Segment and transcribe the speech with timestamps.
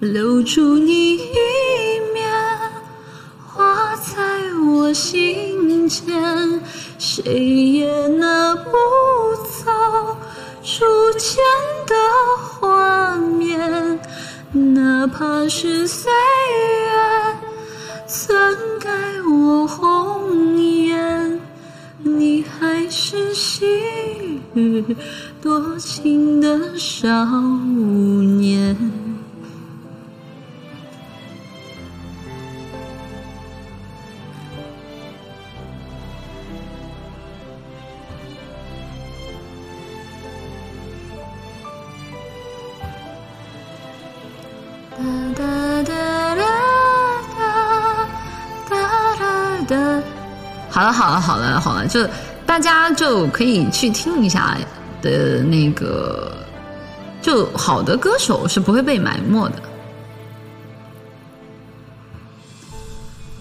[0.00, 1.34] 留住你一
[2.12, 2.30] 面，
[3.46, 4.22] 画在
[4.66, 6.60] 我心间，
[6.98, 8.70] 谁也拿不
[9.44, 9.70] 走
[10.62, 10.84] 初
[11.18, 11.42] 见
[11.86, 11.94] 的
[12.36, 13.98] 画面，
[14.52, 17.36] 哪怕是岁月
[18.06, 18.34] 曾
[18.78, 18.90] 改
[19.22, 20.23] 我红
[25.42, 27.08] 多情的少
[28.38, 28.76] 年。
[44.96, 45.53] 哒哒哒
[50.74, 52.04] 好了好了好了好了，就
[52.44, 54.56] 大家就可以去听一下
[55.00, 56.32] 的那个，
[57.22, 59.54] 就好的歌手是不会被埋没的。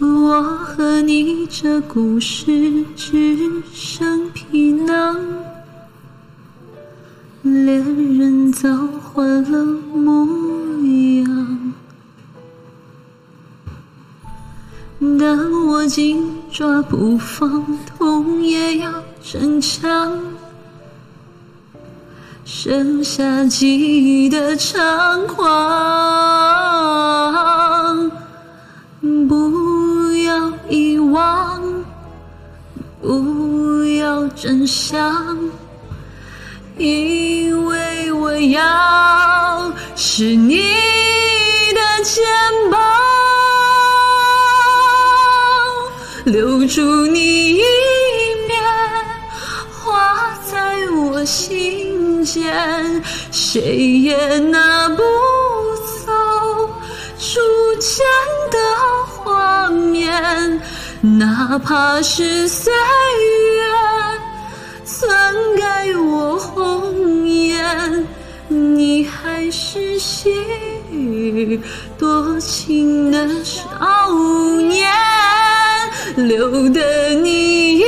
[0.00, 5.16] 我和你这故事只剩皮囊，
[7.42, 7.82] 恋
[8.18, 8.68] 人早
[9.00, 10.26] 换了模
[15.36, 17.66] 让我紧抓不放，
[17.98, 18.88] 痛也要
[19.20, 20.16] 逞强，
[22.44, 25.42] 剩下记忆的猖狂。
[29.28, 31.60] 不要遗忘，
[33.02, 35.36] 不要真相，
[36.78, 40.58] 因为我要是你
[41.74, 42.22] 的肩
[42.70, 42.83] 膀。
[46.24, 47.62] 留住你一
[48.48, 48.58] 面，
[49.70, 53.60] 画在我心间，谁
[54.00, 55.02] 也拿不
[56.06, 56.12] 走
[57.18, 57.40] 初
[57.78, 58.06] 见
[58.50, 58.58] 的
[59.06, 60.62] 画面，
[61.02, 63.62] 哪怕是岁月
[64.86, 65.06] 曾
[65.58, 68.06] 改我红颜，
[68.48, 70.32] 你还是昔
[70.90, 71.60] 日
[71.98, 73.60] 多情的少
[74.62, 74.90] 年。
[76.16, 77.84] 留得你一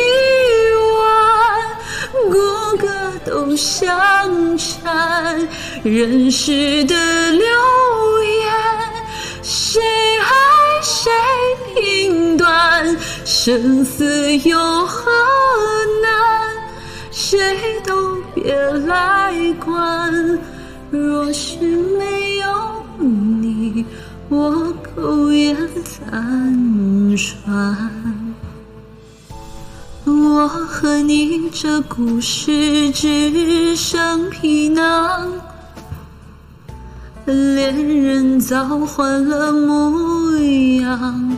[0.98, 2.36] 晚，骨
[2.78, 5.48] 骼都相缠。
[5.84, 6.94] 人世的
[7.30, 7.46] 流
[8.24, 8.52] 言，
[9.42, 9.80] 谁
[10.18, 10.26] 爱
[10.82, 11.12] 谁
[11.74, 12.96] 评断？
[13.24, 15.10] 生死有何
[16.02, 16.50] 难？
[17.12, 19.32] 谁都别来
[19.64, 20.40] 管。
[20.90, 21.58] 若是
[21.98, 22.46] 没有
[22.98, 23.84] 你，
[24.28, 28.15] 我苟延残喘。
[30.46, 35.32] 我和你这故事只剩皮囊，
[37.24, 40.38] 恋人早换了模
[40.80, 41.36] 样，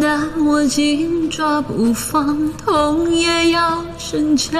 [0.00, 4.52] 但我紧抓不放，痛也要逞强，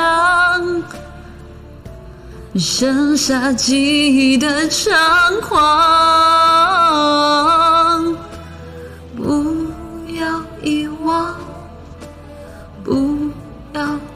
[2.55, 4.95] 剩下记忆的猖
[5.41, 6.06] 狂。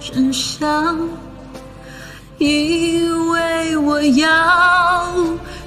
[0.00, 0.98] 真相，
[2.38, 5.14] 因为我要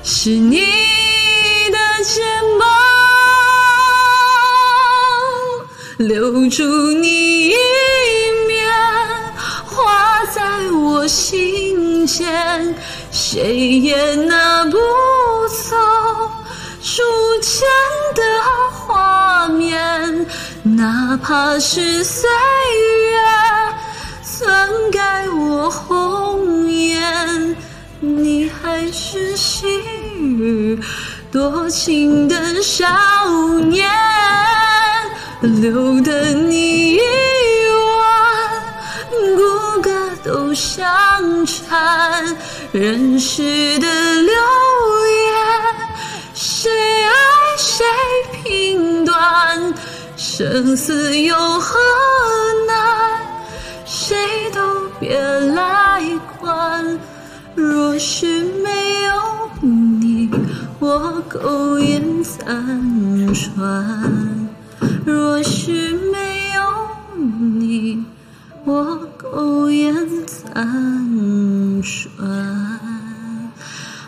[0.03, 0.59] 是你
[1.71, 2.25] 的肩
[2.59, 2.67] 膀，
[5.99, 7.55] 留住你一
[8.47, 8.67] 面，
[9.65, 10.41] 画在
[10.71, 12.75] 我心间，
[13.11, 14.77] 谁也拿不
[15.47, 15.77] 走
[16.81, 17.03] 初
[17.39, 17.61] 见
[18.15, 18.23] 的
[18.71, 20.25] 画面，
[20.63, 22.92] 哪怕是岁月
[24.45, 27.55] 曾改我红颜，
[28.01, 29.65] 你还是昔
[30.19, 30.77] 日
[31.31, 32.85] 多情的少
[33.69, 33.89] 年，
[35.41, 36.99] 留得你一
[38.01, 38.11] 晚，
[39.37, 39.41] 骨
[39.81, 39.89] 骼
[40.25, 42.35] 都相缠，
[42.73, 43.87] 人世的
[44.21, 44.33] 流
[45.07, 45.33] 言。
[46.33, 46.69] 谁
[47.05, 47.11] 爱
[47.57, 47.85] 谁
[48.43, 49.73] 评断？
[50.17, 52.52] 生死有何难？
[54.13, 54.59] 谁都
[54.99, 56.03] 别来
[56.39, 56.99] 管。
[57.55, 58.69] 若是没
[59.05, 59.11] 有
[59.61, 60.29] 你，
[60.79, 63.51] 我苟延残喘；
[65.03, 66.61] 若是没有
[67.17, 68.05] 你，
[68.65, 69.95] 我苟延
[70.27, 72.72] 残喘。